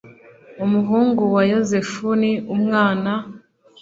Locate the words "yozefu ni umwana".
1.51-3.11